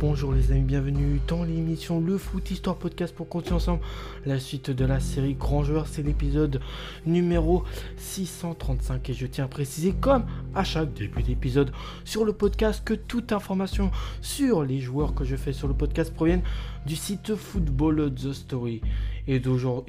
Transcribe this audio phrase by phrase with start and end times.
[0.00, 3.80] Bonjour les amis, bienvenue dans l'émission Le Foot Histoire Podcast pour continuer ensemble
[4.26, 5.88] la suite de la série Grand Joueur.
[5.88, 6.60] C'est l'épisode
[7.04, 7.64] numéro
[7.96, 10.24] 635 et je tiens à préciser comme
[10.54, 11.72] à chaque début d'épisode
[12.04, 13.90] sur le podcast que toute information
[14.20, 16.44] sur les joueurs que je fais sur le podcast proviennent
[16.86, 18.80] du site Football The Story.
[19.26, 19.42] Et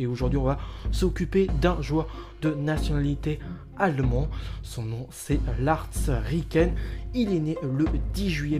[0.07, 0.57] aujourd'hui on va
[0.91, 2.07] s'occuper d'un joueur
[2.41, 3.37] de nationalité
[3.77, 4.27] allemand.
[4.63, 6.73] Son nom c'est Lars Ricken.
[7.13, 8.59] Il est né le 10 juillet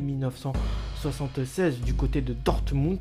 [0.99, 2.99] 1976 du côté de Dortmund.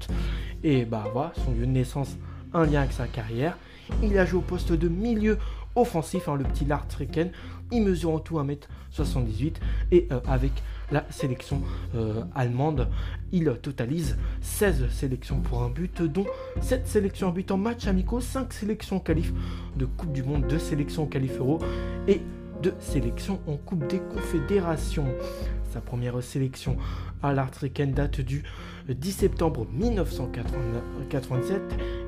[0.63, 2.17] Et bah voilà, son lieu de naissance,
[2.53, 3.57] un lien avec sa carrière.
[4.03, 5.39] Il a joué au poste de milieu
[5.75, 7.31] offensif, hein, le petit Lars Ricken.
[7.71, 9.55] Il mesure en tout 1m78
[9.93, 10.53] et euh, avec
[10.91, 11.63] la sélection
[11.95, 12.89] euh, allemande,
[13.31, 16.25] il totalise 16 sélections pour un but, dont
[16.63, 19.33] 7 sélections en but en match amicaux, 5 sélections qualif
[19.77, 21.59] de Coupe du Monde, 2 sélections qualif euro
[22.07, 22.23] et
[22.63, 25.09] 2 sélections en Coupe des Confédérations.
[25.73, 26.77] Sa première sélection
[27.23, 28.43] à l'Artriken date du
[28.89, 31.61] 10 septembre 1987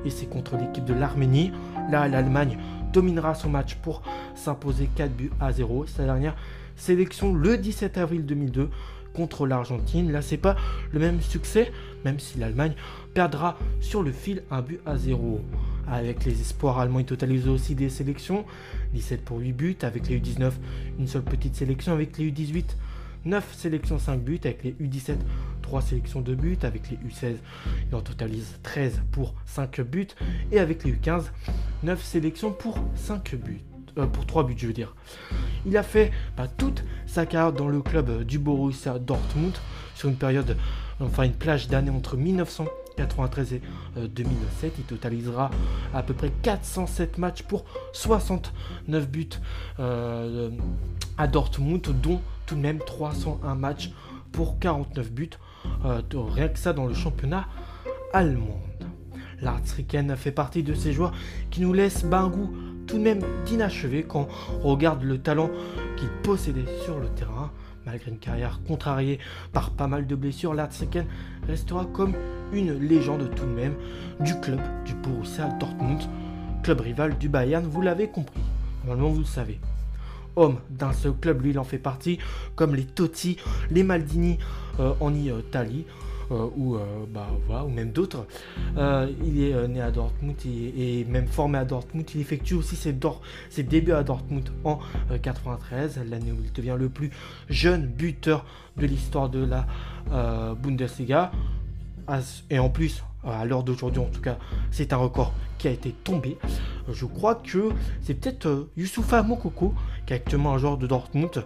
[0.03, 1.51] et c'est contre l'équipe de l'Arménie.
[1.89, 2.57] Là, l'Allemagne
[2.91, 4.01] dominera son match pour
[4.35, 5.85] s'imposer 4 buts à 0.
[5.85, 6.35] Sa dernière
[6.75, 8.69] sélection le 17 avril 2002
[9.13, 10.11] contre l'Argentine.
[10.11, 10.55] Là, c'est pas
[10.91, 11.71] le même succès,
[12.03, 12.73] même si l'Allemagne
[13.13, 15.41] perdra sur le fil un but à 0.
[15.87, 18.45] Avec les espoirs allemands, il totalise aussi des sélections
[18.93, 19.77] 17 pour 8 buts.
[19.81, 20.51] Avec les U19,
[20.99, 21.93] une seule petite sélection.
[21.93, 22.65] Avec les U18,
[23.25, 24.39] 9 sélections 5 buts.
[24.43, 25.15] Avec les U17,
[25.61, 26.57] 3 sélections de buts.
[26.63, 27.35] Avec les U16,
[27.89, 30.07] il en totalise 13 pour 5 buts.
[30.51, 31.25] Et avec les U15,
[31.83, 33.61] 9 sélections pour 5 buts.
[33.97, 34.95] Euh, pour 3 buts, je veux dire.
[35.65, 39.53] Il a fait bah, toute sa carrière dans le club du Borussia Dortmund
[39.95, 40.57] sur une période,
[40.99, 42.17] enfin une plage d'années entre
[42.97, 43.61] 1993 et
[44.07, 44.63] 2007.
[44.63, 45.51] Euh, il totalisera
[45.93, 49.29] à peu près 407 matchs pour 69 buts
[49.79, 50.49] euh,
[51.17, 53.91] à Dortmund, dont tout de même 301 matchs
[54.31, 55.29] pour 49 buts.
[55.83, 57.47] rien que ça dans le championnat
[58.13, 58.59] allemand.
[59.41, 61.13] Lars Ricken fait partie de ces joueurs
[61.49, 62.53] qui nous laissent un goût
[62.87, 64.27] tout de même d'inachevé quand
[64.63, 65.49] on regarde le talent
[65.97, 67.51] qu'il possédait sur le terrain.
[67.85, 69.19] Malgré une carrière contrariée
[69.53, 71.05] par pas mal de blessures, Lars Ricken
[71.47, 72.13] restera comme
[72.53, 73.73] une légende tout de même
[74.19, 76.01] du club du Borussia Dortmund,
[76.61, 78.41] club rival du Bayern, vous l'avez compris.
[78.85, 79.59] Normalement, vous le savez.
[80.35, 82.19] Homme d'un seul club, lui, il en fait partie,
[82.55, 83.37] comme les Totti,
[83.69, 84.37] les Maldini
[84.79, 85.85] euh, en Italie.
[86.31, 88.25] Euh, ou, euh, bah, voilà, ou même d'autres.
[88.77, 92.09] Euh, il est né à Dortmund et, même formé à Dortmund.
[92.15, 92.93] Il effectue aussi ses,
[93.63, 94.79] débuts à Dortmund en
[95.21, 97.11] 93, l'année où il devient le plus
[97.49, 98.45] jeune buteur
[98.77, 99.65] de l'histoire de la
[100.55, 101.31] Bundesliga.
[102.49, 104.37] Et en plus, à l'heure d'aujourd'hui en tout cas,
[104.71, 106.37] c'est un record qui a été tombé.
[106.91, 107.69] Je crois que
[108.01, 109.73] c'est peut-être Youssoufa Mokoko,
[110.05, 111.45] qui est actuellement un joueur de Dortmund,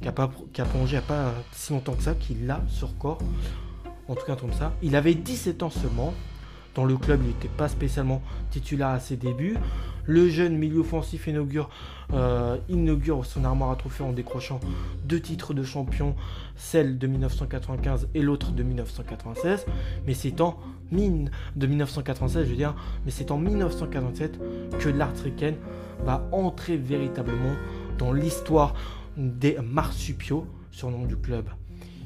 [0.00, 2.34] qui a, pas, qui a plongé il n'y a pas si longtemps que ça, qui
[2.34, 3.18] l'a ce record
[4.08, 4.72] en tout cas comme ça.
[4.82, 6.14] Il avait 17 ans seulement.
[6.74, 8.20] Dans le club, il n'était pas spécialement
[8.50, 9.56] titulaire à ses débuts.
[10.06, 11.70] Le jeune milieu offensif inaugure,
[12.12, 14.60] euh, inaugure son armoire à trophées en décrochant
[15.04, 16.14] deux titres de champion,
[16.56, 19.66] celle de 1995 et l'autre de 1996.
[20.06, 20.58] Mais c'est en
[20.90, 24.38] mine de 1996, je veux dire, mais c'est en 1947
[24.78, 25.54] que l'Artriken
[26.04, 27.54] va entrer véritablement
[27.98, 28.74] dans l'histoire
[29.16, 31.46] des marsupiaux, surnom du club.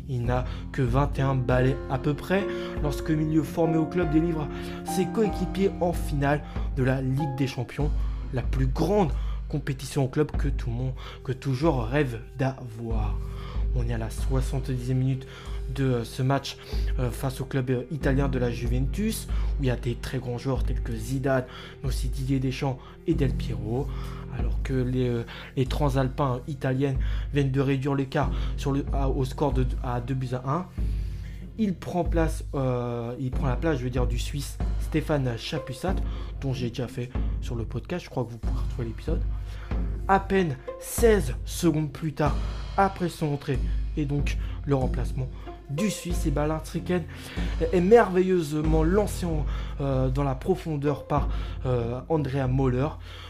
[0.09, 2.47] Il n'a que 21 balais à peu près
[2.83, 4.49] lorsque milieu formé au club délivre
[4.85, 6.43] ses coéquipiers en finale
[6.77, 7.91] de la Ligue des Champions,
[8.33, 9.13] la plus grande
[9.49, 10.93] compétition au club que tout le monde,
[11.25, 13.17] que toujours rêve d'avoir.
[13.75, 15.27] On est à la 70e minute
[15.75, 16.57] de euh, ce match
[16.99, 20.19] euh, face au club euh, italien de la Juventus, où il y a des très
[20.19, 21.45] grands joueurs tels que Zidane,
[21.83, 23.87] mais aussi Didier Deschamps et Del Piero.
[24.39, 26.99] Alors que les, transalpins italiennes
[27.33, 28.31] viennent de réduire l'écart
[29.17, 30.67] au score à 2 buts à 1.
[31.59, 35.97] Il prend, la place, je veux du Suisse Stéphane Chapussat,
[36.41, 39.23] dont j'ai déjà fait sur le podcast, je crois que vous pourrez retrouver l'épisode.
[40.07, 42.37] À peine 16 secondes plus tard,
[42.79, 43.59] après son entrée,
[43.99, 45.29] et donc le remplacement
[45.71, 47.03] du Suisse et Ballard Tricken
[47.61, 49.27] est merveilleusement lancé
[49.81, 51.29] euh, dans la profondeur par
[51.67, 52.89] euh, Andrea Moller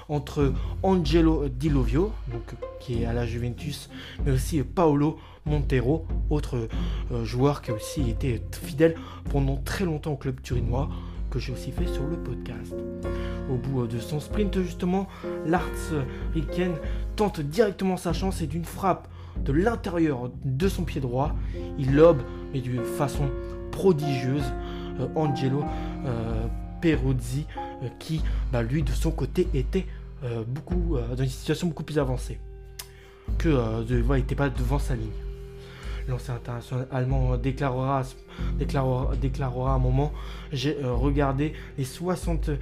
[0.08, 0.52] entre
[0.82, 3.90] Angelo Di Lovio, donc, qui est à la Juventus,
[4.24, 6.68] mais aussi Paolo Montero, autre
[7.12, 8.94] euh, joueur qui a aussi été fidèle
[9.30, 10.88] pendant très longtemps au club turinois
[11.30, 12.74] que j'ai aussi fait sur le podcast.
[13.50, 15.08] Au bout de son sprint justement,
[15.44, 15.62] Lars
[16.34, 16.72] Ricken
[17.16, 19.08] tente directement sa chance et d'une frappe
[19.44, 21.34] de l'intérieur de son pied droit,
[21.78, 23.30] il lobe, mais d'une façon
[23.70, 24.52] prodigieuse,
[25.00, 25.64] euh, Angelo
[26.04, 26.46] euh,
[26.80, 27.46] Peruzzi,
[27.82, 29.86] euh, qui, bah, lui, de son côté, était
[30.48, 32.40] beaucoup dans une situation beaucoup plus avancée,
[33.38, 33.84] que
[34.16, 35.06] n'était pas devant sa ligne.
[36.08, 38.02] L'ancien international allemand déclarera,
[38.58, 40.12] déclarera, à un moment
[40.50, 42.58] J'ai regardé les 70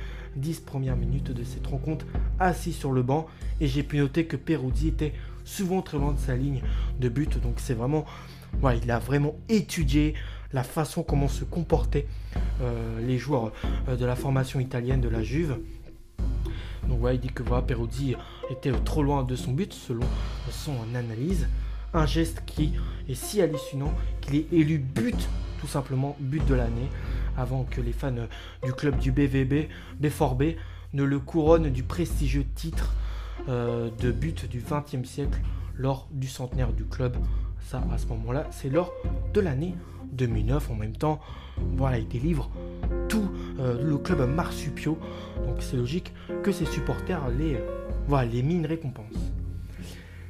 [0.66, 2.04] premières minutes de cette rencontre
[2.38, 3.26] assis sur le banc
[3.62, 5.14] et j'ai pu noter que Peruzzi était
[5.46, 6.60] souvent très loin de sa ligne
[7.00, 7.40] de but.
[7.40, 8.04] Donc c'est vraiment.
[8.82, 10.14] Il a vraiment étudié
[10.52, 12.06] la façon comment se comportaient
[12.62, 13.52] euh, les joueurs
[13.88, 15.58] euh, de la formation italienne de la Juve.
[16.88, 18.14] Donc voilà, il dit que voilà, Peruzzi
[18.50, 20.06] était trop loin de son but selon
[20.50, 21.48] son analyse.
[21.92, 22.74] Un geste qui
[23.08, 25.28] est si hallucinant qu'il est élu but,
[25.60, 26.88] tout simplement but de l'année,
[27.36, 28.26] avant que les fans
[28.64, 29.68] du club du BVB,
[30.00, 30.56] B4B,
[30.94, 33.05] ne le couronnent du prestigieux titre euh,
[33.48, 35.40] de but du XXe siècle
[35.78, 37.16] lors du centenaire du club.
[37.60, 38.92] Ça, à ce moment-là, c'est lors
[39.34, 39.74] de l'année
[40.12, 40.70] 2009.
[40.70, 41.20] En même temps,
[41.76, 42.50] voilà, il délivre
[43.08, 44.98] tout euh, le club Marsupio.
[45.46, 46.12] Donc c'est logique
[46.42, 47.58] que ses supporters les,
[48.06, 49.14] voilà, les minent récompense.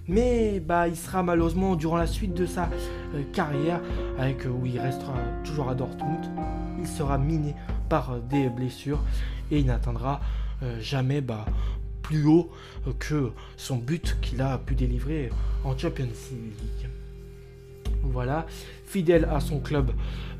[0.08, 2.70] Mais bah, il sera malheureusement durant la suite de sa
[3.14, 3.80] euh, carrière,
[4.18, 5.14] avec où il restera
[5.44, 6.24] toujours à Dortmund,
[6.78, 7.54] il sera miné
[7.88, 9.00] par des blessures
[9.50, 10.20] et il n'atteindra
[10.80, 11.44] jamais bah,
[12.06, 12.50] plus haut
[12.86, 15.30] euh, que son but qu'il a pu délivrer
[15.64, 16.88] en Champions League.
[18.02, 18.46] Voilà,
[18.86, 19.90] fidèle à son club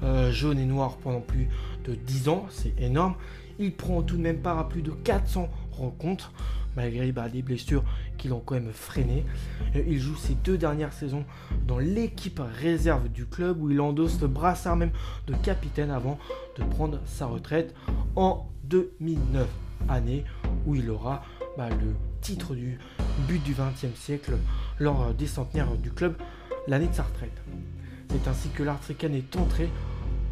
[0.05, 1.49] euh, jaune et noir pendant plus
[1.85, 3.15] de 10 ans, c'est énorme.
[3.59, 6.33] Il prend tout de même part à plus de 400 rencontres,
[6.77, 7.83] malgré bah, des blessures
[8.17, 9.25] qui l'ont quand même freiné.
[9.75, 11.25] Euh, il joue ses deux dernières saisons
[11.67, 14.93] dans l'équipe réserve du club où il endosse le brassard même
[15.27, 16.19] de capitaine avant
[16.59, 17.75] de prendre sa retraite
[18.15, 19.49] en 2009,
[19.89, 20.25] année
[20.67, 21.25] où il aura
[21.57, 22.79] bah, le titre du
[23.27, 24.37] but du XXe siècle
[24.79, 26.17] lors des centenaires du club
[26.67, 27.43] l'année de sa retraite.
[28.11, 29.69] C'est ainsi que l'Artrican est entré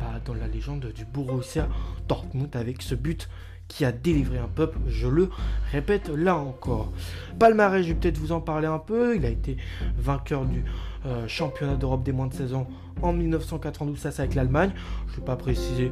[0.01, 1.69] bah, dans la légende du Borussia
[2.09, 3.29] Dortmund avec ce but
[3.69, 5.31] qui a délivré un peuple, je le
[5.73, 6.93] répète là encore.
[7.39, 9.17] Palmarès, je vais peut-être vous en parler un peu.
[9.17, 9.57] Il a été
[9.97, 10.65] vainqueur du
[11.07, 12.69] euh, championnat d'Europe des moins de 16 ans
[13.03, 14.73] en 1992, ça c'est avec l'Allemagne.
[15.09, 15.91] Je ne vais pas préciser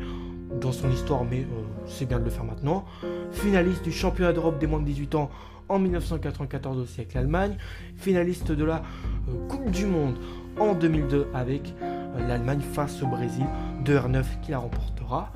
[0.60, 2.84] dans son histoire, mais euh, c'est bien de le faire maintenant.
[3.32, 5.30] Finaliste du championnat d'Europe des moins de 18 ans
[5.68, 7.56] en 1994 aussi avec l'Allemagne.
[7.96, 8.82] Finaliste de la
[9.28, 10.16] euh, Coupe du Monde
[10.58, 13.44] en 2002 avec euh, l'Allemagne face au Brésil,
[13.84, 15.32] 2-9 qui la remportera.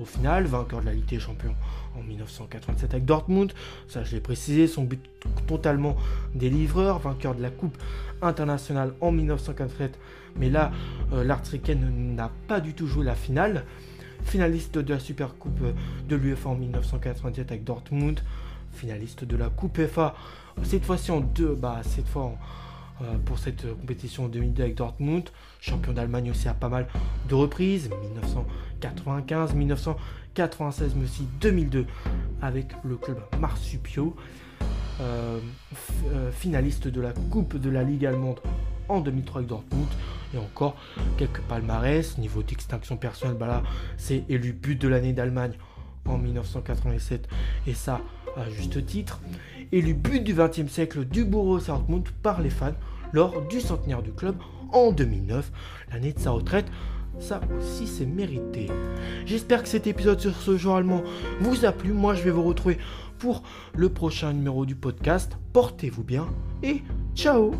[0.00, 1.54] Au final, vainqueur de la Ligue des Champions
[1.98, 3.52] en 1987 avec Dortmund,
[3.88, 5.04] ça je l'ai précisé, son but
[5.46, 5.96] totalement
[6.34, 7.76] délivreur, vainqueur de la Coupe
[8.22, 9.98] internationale en 1987,
[10.36, 10.70] mais là,
[11.12, 13.64] euh, n'a pas du tout joué la finale
[14.24, 15.60] finaliste de la Super Coupe
[16.08, 18.20] de l'UEFA en 1997 avec Dortmund,
[18.72, 20.14] finaliste de la Coupe FA,
[20.62, 22.32] cette fois-ci en deux, bah cette fois
[23.02, 25.30] euh, pour cette compétition en 2002 avec Dortmund,
[25.60, 26.86] champion d'Allemagne aussi à pas mal
[27.28, 31.86] de reprises, 1995, 1996, mais aussi 2002
[32.42, 34.14] avec le club Marsupio,
[35.00, 35.40] euh,
[36.12, 38.40] euh, finaliste de la Coupe de la Ligue allemande
[38.88, 39.88] en 2003 avec Dortmund.
[40.34, 40.76] Et encore
[41.16, 42.18] quelques palmarès.
[42.18, 43.62] Niveau d'extinction personnelle, bah là,
[43.96, 45.52] c'est élu but de l'année d'Allemagne
[46.06, 47.28] en 1987.
[47.66, 48.00] Et ça,
[48.36, 49.20] à juste titre.
[49.72, 52.74] Élu but du 20e siècle du Borussia Dortmund par les fans
[53.12, 54.36] lors du centenaire du club
[54.72, 55.50] en 2009,
[55.92, 56.66] l'année de sa retraite.
[57.18, 58.68] Ça aussi, c'est mérité.
[59.26, 61.02] J'espère que cet épisode sur ce joueur allemand
[61.40, 61.92] vous a plu.
[61.92, 62.78] Moi, je vais vous retrouver
[63.18, 63.42] pour
[63.74, 65.36] le prochain numéro du podcast.
[65.52, 66.26] Portez-vous bien
[66.62, 66.82] et
[67.14, 67.52] ciao